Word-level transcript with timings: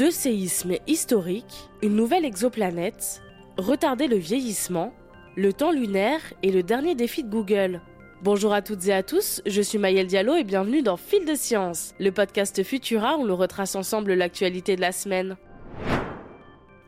Deux 0.00 0.10
séismes 0.10 0.76
historiques, 0.86 1.68
une 1.82 1.94
nouvelle 1.94 2.24
exoplanète, 2.24 3.20
retarder 3.58 4.08
le 4.08 4.16
vieillissement, 4.16 4.94
le 5.36 5.52
temps 5.52 5.72
lunaire 5.72 6.22
et 6.42 6.50
le 6.50 6.62
dernier 6.62 6.94
défi 6.94 7.22
de 7.22 7.28
Google. 7.28 7.82
Bonjour 8.22 8.54
à 8.54 8.62
toutes 8.62 8.86
et 8.86 8.94
à 8.94 9.02
tous, 9.02 9.42
je 9.44 9.60
suis 9.60 9.76
Maëlle 9.76 10.06
Diallo 10.06 10.36
et 10.36 10.42
bienvenue 10.42 10.80
dans 10.80 10.96
Fil 10.96 11.26
de 11.26 11.34
Science, 11.34 11.94
le 12.00 12.12
podcast 12.12 12.62
Futura 12.62 13.18
où 13.18 13.26
l'on 13.26 13.36
retrace 13.36 13.74
ensemble 13.74 14.14
l'actualité 14.14 14.74
de 14.74 14.80
la 14.80 14.92
semaine. 14.92 15.36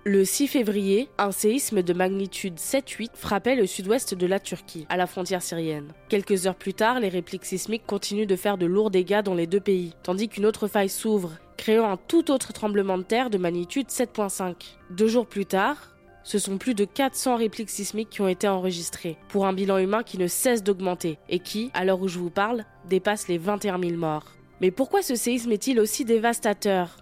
Le 0.05 0.25
6 0.25 0.49
février, 0.49 1.11
un 1.19 1.33
séisme 1.33 1.83
de 1.83 1.93
magnitude 1.93 2.57
7-8 2.57 3.11
frappait 3.13 3.57
le 3.57 3.67
sud-ouest 3.67 4.15
de 4.15 4.27
la 4.27 4.41
Turquie, 4.41 4.87
à 4.89 4.97
la 4.97 5.07
frontière 5.07 5.43
syrienne. 5.43 5.93
Quelques 6.09 6.47
heures 6.47 6.55
plus 6.55 6.73
tard, 6.73 6.99
les 6.99 7.11
répliques 7.11 7.45
sismiques 7.45 7.87
continuent 7.87 8.27
de 8.27 8.37
faire 8.37 8.57
de 8.57 8.65
lourds 8.65 8.91
dégâts 8.91 9.23
dans 9.23 9.35
les 9.35 9.47
deux 9.47 9.61
pays, 9.61 9.93
tandis 10.03 10.31
qu'une 10.31 10.47
autre 10.47 10.67
faille 10.67 10.89
s'ouvre, 10.89 11.33
créant 11.63 11.89
un 11.89 11.97
tout 11.97 12.33
autre 12.33 12.53
tremblement 12.53 12.99
de 12.99 13.05
terre 13.05 13.31
de 13.31 13.39
magnitude 13.39 13.87
7.5. 13.87 14.57
Deux 14.91 15.07
jours 15.07 15.29
plus 15.29 15.47
tard, 15.47 15.77
ce 16.25 16.41
sont 16.41 16.59
plus 16.59 16.75
de 16.75 16.85
400 16.85 17.37
répliques 17.37 17.71
sismiques 17.71 18.11
qui 18.11 18.21
ont 18.21 18.27
été 18.27 18.49
enregistrées, 18.49 19.17
pour 19.29 19.47
un 19.47 19.53
bilan 19.53 19.79
humain 19.79 20.03
qui 20.03 20.19
ne 20.19 20.27
cesse 20.27 20.65
d'augmenter, 20.65 21.21
et 21.29 21.39
qui, 21.39 21.71
à 21.73 21.85
l'heure 21.85 22.01
où 22.01 22.09
je 22.09 22.19
vous 22.19 22.31
parle, 22.31 22.65
dépasse 22.89 23.29
les 23.29 23.39
21 23.39 23.79
000 23.81 23.93
morts. 23.93 24.25
Mais 24.61 24.73
pourquoi 24.73 25.03
ce 25.03 25.15
séisme 25.15 25.53
est-il 25.53 25.79
aussi 25.79 26.05
dévastateur? 26.05 26.97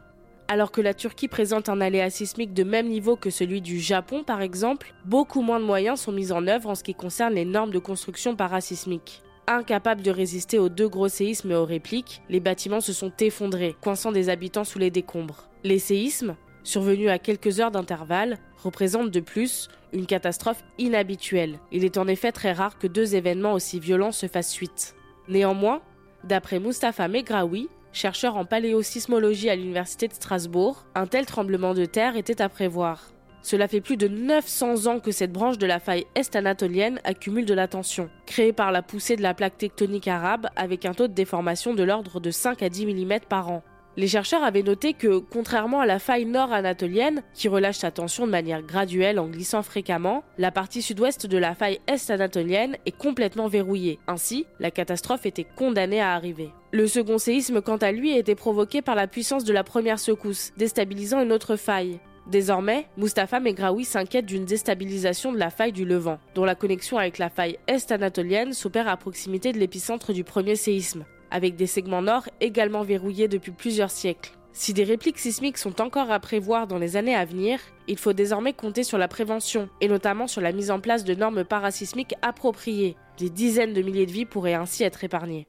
Alors 0.47 0.73
que 0.73 0.83
la 0.83 0.93
Turquie 0.93 1.29
présente 1.29 1.71
un 1.71 1.81
aléa 1.81 2.11
sismique 2.11 2.53
de 2.53 2.63
même 2.63 2.89
niveau 2.89 3.17
que 3.17 3.31
celui 3.31 3.63
du 3.63 3.81
Japon 3.81 4.25
par 4.25 4.43
exemple, 4.43 4.93
beaucoup 5.07 5.41
moins 5.41 5.61
de 5.61 5.65
moyens 5.65 6.01
sont 6.01 6.13
mis 6.13 6.33
en 6.33 6.47
œuvre 6.47 6.69
en 6.69 6.75
ce 6.75 6.85
qui 6.85 6.93
concerne 6.93 7.33
les 7.33 7.47
normes 7.47 7.71
de 7.71 7.79
construction 7.79 8.37
parasismique. 8.37 9.23
Incapables 9.53 10.03
de 10.03 10.13
résister 10.13 10.61
aux 10.61 10.69
deux 10.69 10.89
gros 10.89 11.09
séismes 11.09 11.51
et 11.51 11.57
aux 11.57 11.65
répliques, 11.65 12.23
les 12.29 12.39
bâtiments 12.39 12.81
se 12.81 12.93
sont 12.93 13.11
effondrés, 13.19 13.75
coinçant 13.81 14.13
des 14.13 14.29
habitants 14.29 14.63
sous 14.63 14.79
les 14.79 14.93
décombres. 14.93 15.49
Les 15.65 15.81
séismes, 15.81 16.37
survenus 16.63 17.11
à 17.11 17.19
quelques 17.19 17.59
heures 17.59 17.73
d'intervalle, 17.73 18.39
représentent 18.63 19.11
de 19.11 19.19
plus 19.19 19.67
une 19.93 20.07
catastrophe 20.07 20.63
inhabituelle. 20.79 21.59
Il 21.73 21.85
est 21.85 21.99
en 21.99 22.07
effet 22.07 22.31
très 22.31 22.53
rare 22.53 22.79
que 22.79 22.87
deux 22.87 23.17
événements 23.17 23.55
aussi 23.55 23.81
violents 23.81 24.13
se 24.13 24.29
fassent 24.29 24.53
suite. 24.53 24.95
Néanmoins, 25.27 25.83
d'après 26.23 26.61
Mustafa 26.61 27.09
Megraoui, 27.09 27.69
chercheur 27.93 28.37
en 28.37 28.45
paléosismologie 28.45 29.51
à 29.51 29.57
l'université 29.57 30.07
de 30.07 30.15
Strasbourg, 30.15 30.85
un 30.95 31.09
tel 31.09 31.27
tremblement 31.27 31.75
de 31.75 31.87
terre 31.87 32.17
était 32.17 32.41
à 32.41 32.49
prévoir. 32.49 33.11
Cela 33.43 33.69
fait 33.69 33.81
plus 33.81 33.97
de 33.97 34.09
900 34.09 34.87
ans 34.87 35.01
que 35.01 35.13
cette 35.13 35.33
branche 35.33 35.59
de 35.59 35.67
la 35.67 35.81
faille 35.81 36.07
est-anatolienne 36.15 37.01
accumule 37.05 37.47
de 37.47 37.55
la 37.55 37.69
tension, 37.69 38.11
créée 38.27 38.53
par 38.53 38.73
la 38.73 38.83
poussée 38.83 39.17
de 39.17 39.23
la 39.23 39.35
plaque 39.35 39.59
tectonique 39.59 40.09
arabe 40.09 40.49
avec 40.57 40.85
un 40.85 40.93
taux 40.93 41.09
de 41.09 41.15
déformation 41.15 41.75
de 41.75 41.83
l'ordre 41.83 42.21
de 42.21 42.31
5 42.31 42.63
à 42.63 42.69
10 42.69 42.87
mm 42.87 43.21
par 43.29 43.51
an. 43.51 43.63
Les 43.97 44.07
chercheurs 44.07 44.45
avaient 44.45 44.63
noté 44.63 44.95
que, 44.95 45.19
contrairement 45.19 45.81
à 45.81 45.87
la 45.87 45.99
faille 45.99 46.25
nord-anatolienne, 46.25 47.23
qui 47.35 47.49
relâche 47.49 47.79
sa 47.79 47.91
tension 47.91 48.25
de 48.25 48.31
manière 48.31 48.63
graduelle 48.63 49.19
en 49.19 49.27
glissant 49.27 49.63
fréquemment, 49.63 50.23
la 50.39 50.53
partie 50.53 50.81
sud-ouest 50.81 51.27
de 51.27 51.39
la 51.39 51.55
faille 51.55 51.81
est-anatolienne 51.89 52.77
est 52.87 52.97
complètement 52.97 53.49
verrouillée. 53.49 53.99
Ainsi, 54.07 54.47
la 54.61 54.71
catastrophe 54.71 55.27
était 55.27 55.47
condamnée 55.57 56.01
à 56.01 56.13
arriver. 56.13 56.51
Le 56.73 56.87
second 56.87 57.19
séisme, 57.19 57.61
quant 57.61 57.79
à 57.79 57.91
lui, 57.91 58.17
été 58.17 58.37
provoqué 58.37 58.81
par 58.81 58.95
la 58.95 59.09
puissance 59.09 59.45
de 59.45 59.53
la 59.53 59.65
première 59.65 59.99
secousse, 59.99 60.53
déstabilisant 60.57 61.21
une 61.21 61.33
autre 61.33 61.57
faille. 61.57 61.99
Désormais, 62.31 62.87
Mustapha 62.97 63.41
Megraoui 63.41 63.85
s'inquiète 63.85 64.27
d'une 64.27 64.45
déstabilisation 64.45 65.33
de 65.33 65.39
la 65.39 65.51
faille 65.51 65.73
du 65.73 65.85
Levant, 65.85 66.19
dont 66.35 66.45
la 66.45 66.55
connexion 66.55 66.97
avec 66.97 67.19
la 67.19 67.29
faille 67.29 67.59
est-anatolienne 67.67 68.53
s'opère 68.53 68.89
à 68.89 68.97
proximité 68.97 69.53
de 69.53 69.59
l'épicentre 69.59 70.13
du 70.13 70.25
premier 70.25 70.57
séisme 70.57 71.05
avec 71.31 71.57
des 71.57 71.67
segments 71.67 72.03
nord 72.03 72.29
également 72.41 72.83
verrouillés 72.83 73.29
depuis 73.29 73.53
plusieurs 73.53 73.91
siècles. 73.91 74.33
Si 74.53 74.75
des 74.75 74.85
répliques 74.85 75.19
sismiques 75.19 75.59
sont 75.59 75.81
encore 75.81 76.11
à 76.11 76.19
prévoir 76.19 76.67
dans 76.67 76.79
les 76.79 76.97
années 76.97 77.15
à 77.15 77.25
venir, 77.25 77.61
il 77.87 77.99
faut 77.99 78.13
désormais 78.13 78.53
compter 78.53 78.83
sur 78.83 78.99
la 78.99 79.07
prévention, 79.07 79.69
et 79.81 79.87
notamment 79.87 80.27
sur 80.27 80.41
la 80.41 80.53
mise 80.53 80.73
en 80.73 80.81
place 80.81 81.05
de 81.05 81.15
normes 81.15 81.45
parasismiques 81.45 82.17
appropriées. 82.21 82.97
Des 83.17 83.31
dizaines 83.31 83.75
de 83.75 83.83
milliers 83.83 84.07
de 84.07 84.13
vies 84.13 84.25
pourraient 84.25 84.55
ainsi 84.55 84.83
être 84.83 85.05
épargnées. 85.05 85.47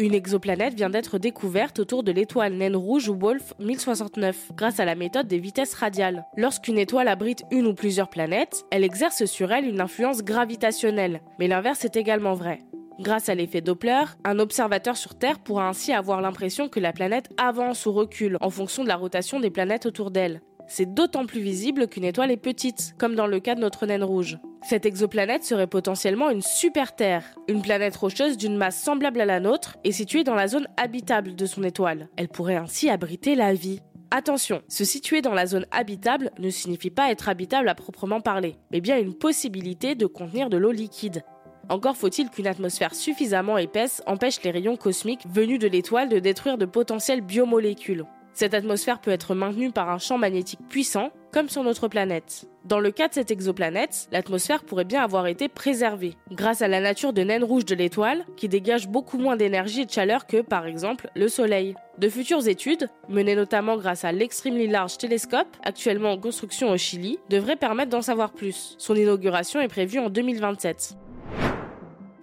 Une 0.00 0.14
exoplanète 0.14 0.72
vient 0.72 0.88
d'être 0.88 1.18
découverte 1.18 1.78
autour 1.78 2.02
de 2.02 2.10
l'étoile 2.10 2.54
naine 2.54 2.74
rouge 2.74 3.10
ou 3.10 3.14
Wolf 3.14 3.52
1069 3.58 4.52
grâce 4.56 4.80
à 4.80 4.86
la 4.86 4.94
méthode 4.94 5.28
des 5.28 5.38
vitesses 5.38 5.74
radiales. 5.74 6.24
Lorsqu'une 6.38 6.78
étoile 6.78 7.06
abrite 7.06 7.42
une 7.50 7.66
ou 7.66 7.74
plusieurs 7.74 8.08
planètes, 8.08 8.64
elle 8.70 8.82
exerce 8.82 9.26
sur 9.26 9.52
elle 9.52 9.66
une 9.66 9.82
influence 9.82 10.24
gravitationnelle, 10.24 11.20
mais 11.38 11.48
l'inverse 11.48 11.84
est 11.84 11.96
également 11.96 12.32
vrai. 12.32 12.60
Grâce 12.98 13.28
à 13.28 13.34
l'effet 13.34 13.60
Doppler, 13.60 14.04
un 14.24 14.38
observateur 14.38 14.96
sur 14.96 15.18
Terre 15.18 15.38
pourra 15.38 15.68
ainsi 15.68 15.92
avoir 15.92 16.22
l'impression 16.22 16.70
que 16.70 16.80
la 16.80 16.94
planète 16.94 17.28
avance 17.36 17.84
ou 17.84 17.92
recule 17.92 18.38
en 18.40 18.48
fonction 18.48 18.84
de 18.84 18.88
la 18.88 18.96
rotation 18.96 19.38
des 19.38 19.50
planètes 19.50 19.84
autour 19.84 20.10
d'elle. 20.10 20.40
C'est 20.66 20.94
d'autant 20.94 21.26
plus 21.26 21.42
visible 21.42 21.88
qu'une 21.88 22.04
étoile 22.04 22.30
est 22.30 22.38
petite, 22.38 22.94
comme 22.96 23.16
dans 23.16 23.26
le 23.26 23.38
cas 23.38 23.54
de 23.54 23.60
notre 23.60 23.84
naine 23.84 24.04
rouge. 24.04 24.38
Cette 24.62 24.86
exoplanète 24.86 25.42
serait 25.42 25.66
potentiellement 25.66 26.30
une 26.30 26.42
super 26.42 26.94
Terre, 26.94 27.24
une 27.48 27.62
planète 27.62 27.96
rocheuse 27.96 28.36
d'une 28.36 28.56
masse 28.56 28.80
semblable 28.80 29.20
à 29.20 29.24
la 29.24 29.40
nôtre 29.40 29.78
et 29.84 29.92
située 29.92 30.22
dans 30.22 30.34
la 30.34 30.48
zone 30.48 30.68
habitable 30.76 31.34
de 31.34 31.46
son 31.46 31.64
étoile. 31.64 32.08
Elle 32.16 32.28
pourrait 32.28 32.56
ainsi 32.56 32.90
abriter 32.90 33.34
la 33.34 33.54
vie. 33.54 33.80
Attention, 34.10 34.62
se 34.68 34.84
situer 34.84 35.22
dans 35.22 35.34
la 35.34 35.46
zone 35.46 35.66
habitable 35.70 36.30
ne 36.38 36.50
signifie 36.50 36.90
pas 36.90 37.10
être 37.10 37.28
habitable 37.28 37.68
à 37.68 37.74
proprement 37.74 38.20
parler, 38.20 38.56
mais 38.70 38.80
bien 38.80 38.98
une 38.98 39.14
possibilité 39.14 39.94
de 39.94 40.06
contenir 40.06 40.50
de 40.50 40.56
l'eau 40.56 40.72
liquide. 40.72 41.22
Encore 41.68 41.96
faut-il 41.96 42.28
qu'une 42.28 42.48
atmosphère 42.48 42.94
suffisamment 42.94 43.56
épaisse 43.56 44.02
empêche 44.06 44.42
les 44.42 44.50
rayons 44.50 44.76
cosmiques 44.76 45.26
venus 45.28 45.60
de 45.60 45.68
l'étoile 45.68 46.08
de 46.08 46.18
détruire 46.18 46.58
de 46.58 46.66
potentielles 46.66 47.20
biomolécules. 47.20 48.04
Cette 48.32 48.54
atmosphère 48.54 49.00
peut 49.00 49.10
être 49.10 49.34
maintenue 49.34 49.70
par 49.70 49.90
un 49.90 49.98
champ 49.98 50.18
magnétique 50.18 50.60
puissant, 50.68 51.10
comme 51.32 51.48
sur 51.48 51.62
notre 51.62 51.88
planète. 51.88 52.46
Dans 52.64 52.80
le 52.80 52.90
cas 52.90 53.08
de 53.08 53.14
cette 53.14 53.30
exoplanète, 53.30 54.08
l'atmosphère 54.12 54.64
pourrait 54.64 54.84
bien 54.84 55.02
avoir 55.02 55.26
été 55.26 55.48
préservée, 55.48 56.16
grâce 56.30 56.62
à 56.62 56.68
la 56.68 56.80
nature 56.80 57.12
de 57.12 57.22
naine 57.22 57.44
rouge 57.44 57.64
de 57.64 57.74
l'étoile, 57.74 58.24
qui 58.36 58.48
dégage 58.48 58.88
beaucoup 58.88 59.18
moins 59.18 59.36
d'énergie 59.36 59.82
et 59.82 59.86
de 59.86 59.90
chaleur 59.90 60.26
que, 60.26 60.42
par 60.42 60.66
exemple, 60.66 61.10
le 61.14 61.28
Soleil. 61.28 61.74
De 61.98 62.08
futures 62.08 62.48
études, 62.48 62.88
menées 63.08 63.36
notamment 63.36 63.76
grâce 63.76 64.04
à 64.04 64.12
l'Extremely 64.12 64.66
Large 64.66 64.98
Telescope, 64.98 65.56
actuellement 65.62 66.12
en 66.12 66.18
construction 66.18 66.70
au 66.70 66.76
Chili, 66.76 67.18
devraient 67.30 67.56
permettre 67.56 67.90
d'en 67.90 68.02
savoir 68.02 68.32
plus. 68.32 68.74
Son 68.78 68.94
inauguration 68.94 69.60
est 69.60 69.68
prévue 69.68 69.98
en 69.98 70.10
2027. 70.10 70.96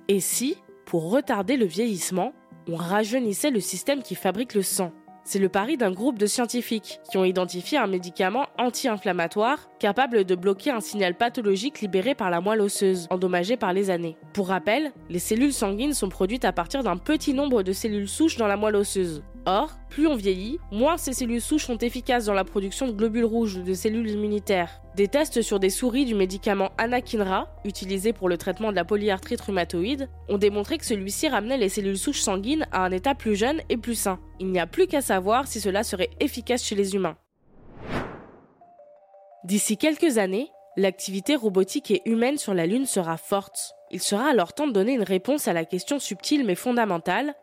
Et 0.07 0.19
si, 0.19 0.57
pour 0.85 1.09
retarder 1.09 1.57
le 1.57 1.66
vieillissement, 1.66 2.34
on 2.69 2.75
rajeunissait 2.75 3.51
le 3.51 3.59
système 3.59 4.03
qui 4.03 4.16
fabrique 4.16 4.53
le 4.53 4.62
sang? 4.62 4.91
C'est 5.28 5.40
le 5.40 5.50
pari 5.50 5.76
d'un 5.76 5.92
groupe 5.92 6.18
de 6.18 6.26
scientifiques 6.26 7.02
qui 7.12 7.18
ont 7.18 7.26
identifié 7.26 7.78
un 7.78 7.88
médicament 7.88 8.48
anti-inflammatoire 8.58 9.68
capable 9.78 10.24
de 10.24 10.36
bloquer 10.36 10.72
un 10.72 10.80
signal 10.80 11.16
pathologique 11.16 11.82
libéré 11.82 12.16
par 12.16 12.30
la 12.30 12.40
moelle 12.40 12.62
osseuse, 12.62 13.08
endommagée 13.10 13.58
par 13.58 13.74
les 13.74 13.90
années. 13.90 14.16
Pour 14.32 14.48
rappel, 14.48 14.94
les 15.10 15.20
cellules 15.20 15.52
sanguines 15.52 15.94
sont 15.94 16.08
produites 16.08 16.46
à 16.46 16.54
partir 16.54 16.82
d'un 16.82 16.96
petit 16.96 17.34
nombre 17.34 17.62
de 17.62 17.74
cellules 17.74 18.08
souches 18.08 18.38
dans 18.38 18.48
la 18.48 18.56
moelle 18.56 18.78
osseuse. 18.78 19.22
Or, 19.50 19.69
plus 19.90 20.08
on 20.08 20.16
vieillit, 20.16 20.59
moins 20.74 20.97
ces 20.97 21.13
cellules 21.13 21.40
souches 21.40 21.68
sont 21.68 21.78
efficaces 21.78 22.25
dans 22.25 22.34
la 22.34 22.44
production 22.44 22.85
de 22.85 22.91
globules 22.91 23.24
rouges 23.24 23.56
ou 23.56 23.62
de 23.62 23.74
cellules 23.74 24.09
immunitaires. 24.09 24.81
Des 24.97 25.08
tests 25.08 25.41
sur 25.41 25.62
des 25.62 25.69
souris 25.69 26.03
du 26.03 26.16
médicament 26.16 26.72
anakinra, 26.78 27.47
utilisé 27.63 28.12
pour 28.12 28.28
le 28.28 28.38
traitement 28.38 28.72
de 28.72 28.75
la 28.75 28.84
polyarthrite 28.84 29.40
rhumatoïde, 29.40 30.09
ont 30.28 30.38
démontré 30.38 30.78
que 30.78 30.86
celui-ci 30.86 31.30
ramenait 31.30 31.56
les 31.56 31.69
cellules 31.69 31.97
souches 31.97 32.19
sanguines 32.19 32.68
à 32.74 32.84
un 32.84 32.91
état 32.91 33.16
plus 33.16 33.38
jeune 33.38 33.62
et 33.69 33.78
plus 33.78 33.96
sain. 33.96 34.19
Il 34.41 34.47
n'y 34.47 34.59
a 34.59 34.68
plus 34.68 34.86
qu'à 34.86 35.00
savoir 35.00 35.47
si 35.47 35.62
cela 35.62 35.84
serait 35.84 36.09
efficace 36.19 36.66
chez 36.66 36.75
les 36.75 36.96
humains. 36.96 37.16
D'ici 39.46 39.78
quelques 39.78 40.18
années, 40.18 40.52
l'activité 40.75 41.38
robotique 41.38 41.92
et 41.92 42.01
humaine 42.04 42.38
sur 42.38 42.54
la 42.54 42.66
Lune 42.66 42.86
sera 42.86 43.16
forte. 43.16 43.75
Il 43.92 44.01
sera 44.01 44.30
alors 44.30 44.51
temps 44.51 44.68
de 44.68 44.74
donner 44.74 44.92
une 44.92 45.04
réponse 45.04 45.48
à 45.48 45.54
la 45.54 45.63
question 45.63 46.00
subtile 46.00 46.45
mais 46.45 46.56
fondamentale 46.56 47.33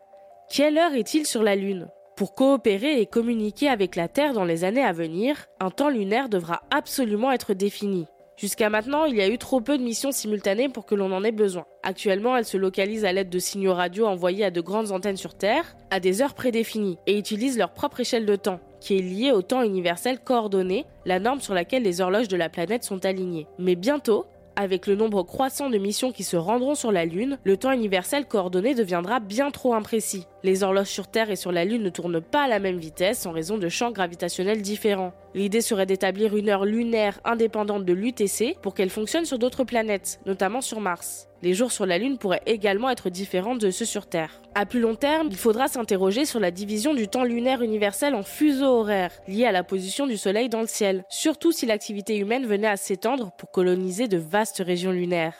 quelle 0.55 0.79
heure 0.79 0.95
est-il 0.95 1.27
sur 1.27 1.43
la 1.43 1.57
Lune? 1.57 1.89
Pour 2.15 2.37
coopérer 2.37 3.01
et 3.01 3.07
communiquer 3.07 3.69
avec 3.69 3.97
la 3.97 4.07
Terre 4.07 4.35
dans 4.35 4.45
les 4.45 4.63
années 4.63 4.85
à 4.85 4.93
venir, 4.93 5.47
un 5.59 5.71
temps 5.71 5.89
lunaire 5.89 6.29
devra 6.29 6.63
absolument 6.71 7.33
être 7.33 7.55
défini. 7.55 8.07
Jusqu'à 8.37 8.71
maintenant, 8.71 9.05
il 9.05 9.17
y 9.17 9.21
a 9.21 9.29
eu 9.29 9.37
trop 9.37 9.61
peu 9.61 9.79
de 9.79 9.83
missions 9.83 10.13
simultanées 10.13 10.69
pour 10.69 10.87
que 10.87 10.95
l'on 10.95 11.11
en 11.11 11.25
ait 11.25 11.33
besoin. 11.33 11.65
Actuellement, 11.83 12.37
elles 12.37 12.45
se 12.45 12.57
localisent 12.57 13.05
à 13.05 13.13
l'aide 13.13 13.31
de 13.31 13.39
signaux 13.41 13.75
radio 13.75 14.07
envoyés 14.07 14.45
à 14.45 14.53
de 14.53 14.61
grandes 14.61 14.93
antennes 14.93 15.17
sur 15.17 15.35
Terre, 15.35 15.77
à 15.91 15.99
des 15.99 16.23
heures 16.23 16.35
prédéfinies, 16.35 16.99
et 17.09 17.19
utilisent 17.19 17.59
leur 17.59 17.73
propre 17.73 17.99
échelle 17.99 18.25
de 18.25 18.37
temps, 18.37 18.61
qui 18.79 18.97
est 18.97 19.03
liée 19.03 19.33
au 19.33 19.43
temps 19.43 19.63
universel 19.65 20.21
coordonné, 20.21 20.85
la 21.05 21.19
norme 21.19 21.41
sur 21.41 21.55
laquelle 21.55 21.83
les 21.83 22.01
horloges 22.01 22.29
de 22.29 22.37
la 22.37 22.49
planète 22.49 22.85
sont 22.85 23.05
alignées. 23.05 23.49
Mais 23.59 23.75
bientôt, 23.75 24.27
avec 24.57 24.87
le 24.87 24.95
nombre 24.95 25.23
croissant 25.23 25.71
de 25.71 25.79
missions 25.79 26.13
qui 26.13 26.25
se 26.25 26.37
rendront 26.37 26.75
sur 26.75 26.93
la 26.93 27.05
Lune, 27.05 27.39
le 27.45 27.57
temps 27.57 27.73
universel 27.73 28.27
coordonné 28.27 28.75
deviendra 28.75 29.21
bien 29.21 29.51
trop 29.51 29.75
imprécis. 29.75 30.27
Les 30.43 30.63
horloges 30.63 30.89
sur 30.89 31.09
Terre 31.09 31.31
et 31.31 31.37
sur 31.37 31.53
la 31.53 31.65
Lune 31.65 31.83
ne 31.83 31.91
tournent 31.91 32.21
pas 32.21 32.45
à 32.45 32.49
la 32.49 32.59
même 32.59 32.79
vitesse 32.79 33.27
en 33.27 33.33
raison 33.33 33.59
de 33.59 33.69
champs 33.69 33.91
gravitationnels 33.91 34.63
différents. 34.63 35.13
L'idée 35.35 35.61
serait 35.61 35.87
d'établir 35.87 36.37
une 36.37 36.49
heure 36.49 36.65
lunaire 36.65 37.21
indépendante 37.25 37.85
de 37.85 37.93
l'UTC 37.93 38.57
pour 38.63 38.75
qu'elle 38.75 38.91
fonctionne 38.91 39.25
sur 39.25 39.39
d'autres 39.39 39.65
planètes, 39.65 40.21
notamment 40.27 40.61
sur 40.61 40.81
Mars. 40.81 41.29
Les 41.45 41.53
jours 41.53 41.73
sur 41.73 41.85
la 41.85 41.99
Lune 41.99 42.17
pourraient 42.17 42.41
également 42.47 42.89
être 42.89 43.11
différents 43.11 43.55
de 43.55 43.71
ceux 43.71 43.85
sur 43.85 44.07
Terre. 44.07 44.41
À 44.55 44.65
plus 44.65 44.81
long 44.81 44.95
terme, 44.95 45.29
il 45.31 45.37
faudra 45.37 45.69
s'interroger 45.69 46.25
sur 46.25 46.41
la 46.41 46.51
division 46.51 46.95
du 46.95 47.07
temps 47.07 47.23
lunaire 47.23 47.61
universel 47.61 48.15
en 48.15 48.23
fuseaux 48.23 48.79
horaires, 48.81 49.13
liés 49.29 49.45
à 49.45 49.53
la 49.53 49.63
position 49.63 50.07
du 50.07 50.17
Soleil 50.17 50.49
dans 50.49 50.63
le 50.63 50.67
ciel, 50.67 51.05
surtout 51.11 51.53
si 51.53 51.67
l'activité 51.67 52.17
humaine 52.17 52.47
venait 52.47 52.67
à 52.67 52.79
s'étendre 52.79 53.31
pour 53.37 53.51
coloniser 53.51 54.09
de 54.09 54.17
vastes 54.17 54.63
régions 54.65 54.91
lunaires. 54.91 55.37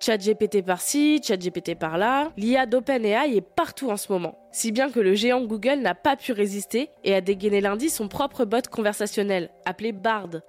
ChatGPT 0.00 0.62
par-ci, 0.64 1.20
ChatGPT 1.22 1.74
par-là, 1.74 2.32
l'IA 2.38 2.64
d'OpenAI 2.64 3.36
est 3.36 3.42
partout 3.42 3.90
en 3.90 3.98
ce 3.98 4.10
moment. 4.10 4.38
Si 4.50 4.72
bien 4.72 4.90
que 4.90 4.98
le 4.98 5.14
géant 5.14 5.42
Google 5.42 5.80
n'a 5.80 5.94
pas 5.94 6.16
pu 6.16 6.32
résister 6.32 6.88
et 7.04 7.14
a 7.14 7.20
dégainé 7.20 7.60
lundi 7.60 7.90
son 7.90 8.08
propre 8.08 8.46
bot 8.46 8.66
conversationnel, 8.70 9.50
appelé 9.66 9.92
Bard. 9.92 10.40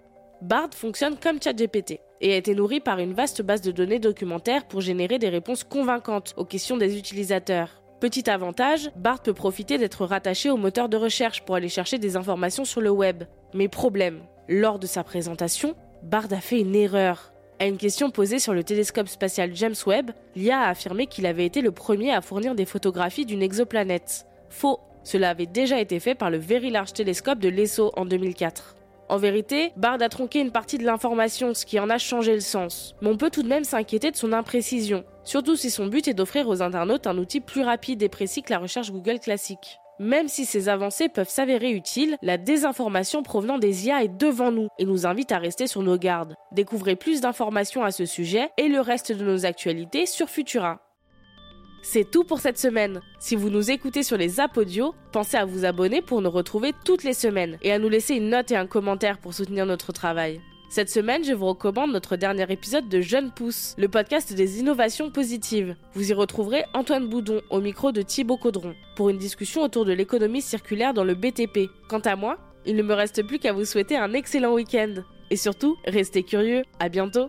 Bard 0.41 0.69
fonctionne 0.73 1.17
comme 1.21 1.41
ChatGPT 1.41 1.99
et 2.23 2.33
a 2.33 2.37
été 2.37 2.55
nourri 2.55 2.79
par 2.79 2.99
une 2.99 3.13
vaste 3.13 3.41
base 3.41 3.61
de 3.61 3.71
données 3.71 3.99
documentaires 3.99 4.65
pour 4.65 4.79
générer 4.79 5.19
des 5.19 5.27
réponses 5.27 5.65
convaincantes 5.65 6.33
aux 6.37 6.45
questions 6.45 6.77
des 6.77 6.97
utilisateurs. 6.97 7.83
Petit 7.99 8.29
avantage, 8.29 8.89
Bard 8.95 9.21
peut 9.21 9.33
profiter 9.33 9.77
d'être 9.77 10.05
rattaché 10.05 10.49
au 10.49 10.55
moteur 10.57 10.87
de 10.87 10.97
recherche 10.97 11.43
pour 11.43 11.55
aller 11.55 11.67
chercher 11.67 11.99
des 11.99 12.15
informations 12.15 12.63
sur 12.63 12.79
le 12.79 12.89
web. 12.89 13.25
Mais 13.53 13.67
problème, 13.67 14.21
lors 14.47 14.79
de 14.79 14.87
sa 14.87 15.03
présentation, 15.03 15.75
Bard 16.01 16.31
a 16.31 16.39
fait 16.39 16.61
une 16.61 16.75
erreur. 16.75 17.33
À 17.59 17.65
une 17.65 17.77
question 17.77 18.09
posée 18.09 18.39
sur 18.39 18.53
le 18.53 18.63
télescope 18.63 19.09
spatial 19.09 19.51
James 19.55 19.75
Webb, 19.85 20.11
l'IA 20.35 20.61
a 20.61 20.69
affirmé 20.69 21.07
qu'il 21.07 21.25
avait 21.25 21.45
été 21.45 21.61
le 21.61 21.71
premier 21.71 22.13
à 22.13 22.21
fournir 22.21 22.55
des 22.55 22.65
photographies 22.65 23.25
d'une 23.25 23.43
exoplanète. 23.43 24.25
Faux, 24.49 24.79
cela 25.03 25.29
avait 25.29 25.45
déjà 25.45 25.79
été 25.79 25.99
fait 25.99 26.15
par 26.15 26.29
le 26.29 26.37
Very 26.37 26.69
Large 26.69 26.93
Telescope 26.93 27.39
de 27.39 27.49
l'ESO 27.49 27.91
en 27.97 28.05
2004. 28.05 28.75
En 29.09 29.17
vérité, 29.17 29.73
Bard 29.75 30.01
a 30.01 30.09
tronqué 30.09 30.39
une 30.39 30.51
partie 30.51 30.77
de 30.77 30.85
l'information, 30.85 31.53
ce 31.53 31.65
qui 31.65 31.79
en 31.79 31.89
a 31.89 31.97
changé 31.97 32.33
le 32.33 32.39
sens. 32.39 32.95
Mais 33.01 33.09
on 33.09 33.17
peut 33.17 33.29
tout 33.29 33.43
de 33.43 33.47
même 33.47 33.63
s'inquiéter 33.63 34.11
de 34.11 34.15
son 34.15 34.33
imprécision, 34.33 35.03
surtout 35.23 35.55
si 35.55 35.69
son 35.69 35.87
but 35.87 36.07
est 36.07 36.13
d'offrir 36.13 36.47
aux 36.47 36.61
internautes 36.61 37.07
un 37.07 37.17
outil 37.17 37.41
plus 37.41 37.63
rapide 37.63 38.01
et 38.01 38.09
précis 38.09 38.41
que 38.41 38.51
la 38.51 38.59
recherche 38.59 38.91
Google 38.91 39.19
classique. 39.19 39.79
Même 39.99 40.27
si 40.27 40.45
ces 40.45 40.69
avancées 40.69 41.07
peuvent 41.07 41.29
s'avérer 41.29 41.71
utiles, 41.71 42.17
la 42.21 42.37
désinformation 42.37 43.21
provenant 43.21 43.59
des 43.59 43.85
IA 43.87 44.03
est 44.03 44.17
devant 44.17 44.51
nous 44.51 44.67
et 44.79 44.85
nous 44.85 45.05
invite 45.05 45.31
à 45.31 45.37
rester 45.37 45.67
sur 45.67 45.83
nos 45.83 45.97
gardes. 45.97 46.35
Découvrez 46.51 46.95
plus 46.95 47.21
d'informations 47.21 47.83
à 47.83 47.91
ce 47.91 48.05
sujet 48.05 48.49
et 48.57 48.67
le 48.67 48.81
reste 48.81 49.11
de 49.11 49.23
nos 49.23 49.45
actualités 49.45 50.05
sur 50.05 50.29
Futura. 50.29 50.79
C'est 51.85 52.09
tout 52.09 52.23
pour 52.23 52.39
cette 52.39 52.57
semaine. 52.57 53.01
Si 53.19 53.35
vous 53.35 53.49
nous 53.49 53.69
écoutez 53.69 54.03
sur 54.03 54.15
les 54.15 54.37
audio, 54.55 54.95
pensez 55.11 55.35
à 55.35 55.43
vous 55.43 55.65
abonner 55.65 56.01
pour 56.01 56.21
nous 56.21 56.31
retrouver 56.31 56.71
toutes 56.85 57.03
les 57.03 57.13
semaines 57.13 57.57
et 57.61 57.73
à 57.73 57.77
nous 57.77 57.89
laisser 57.89 58.15
une 58.15 58.29
note 58.29 58.51
et 58.51 58.55
un 58.55 58.67
commentaire 58.67 59.17
pour 59.17 59.33
soutenir 59.33 59.65
notre 59.65 59.91
travail. 59.91 60.39
Cette 60.69 60.89
semaine, 60.89 61.25
je 61.25 61.33
vous 61.33 61.45
recommande 61.45 61.91
notre 61.91 62.15
dernier 62.15 62.49
épisode 62.49 62.87
de 62.87 63.01
Jeune 63.01 63.31
Pousse, 63.31 63.75
le 63.77 63.89
podcast 63.89 64.33
des 64.33 64.61
innovations 64.61 65.11
positives. 65.11 65.75
Vous 65.93 66.09
y 66.09 66.13
retrouverez 66.13 66.63
Antoine 66.73 67.09
Boudon 67.09 67.41
au 67.49 67.59
micro 67.59 67.91
de 67.91 68.01
Thibaut 68.01 68.37
Caudron 68.37 68.75
pour 68.95 69.09
une 69.09 69.17
discussion 69.17 69.61
autour 69.61 69.83
de 69.83 69.91
l'économie 69.91 70.41
circulaire 70.41 70.93
dans 70.93 71.03
le 71.03 71.15
BTP. 71.15 71.69
Quant 71.89 71.99
à 71.99 72.15
moi, 72.15 72.37
il 72.65 72.77
ne 72.77 72.81
me 72.81 72.93
reste 72.93 73.27
plus 73.27 73.39
qu'à 73.39 73.51
vous 73.51 73.65
souhaiter 73.65 73.97
un 73.97 74.13
excellent 74.13 74.53
week-end. 74.53 75.03
Et 75.29 75.35
surtout, 75.35 75.75
restez 75.85 76.23
curieux. 76.23 76.63
À 76.79 76.87
bientôt! 76.87 77.27